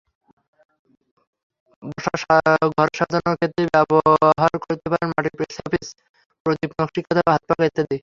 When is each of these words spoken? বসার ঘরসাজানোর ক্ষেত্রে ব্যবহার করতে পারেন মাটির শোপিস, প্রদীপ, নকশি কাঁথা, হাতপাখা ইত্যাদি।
বসার 1.83 2.45
ঘরসাজানোর 2.75 3.35
ক্ষেত্রে 3.39 3.63
ব্যবহার 3.73 4.53
করতে 4.63 4.87
পারেন 4.91 5.09
মাটির 5.11 5.55
শোপিস, 5.57 5.87
প্রদীপ, 6.45 6.71
নকশি 6.79 7.01
কাঁথা, 7.05 7.23
হাতপাখা 7.33 7.65
ইত্যাদি। 7.69 7.97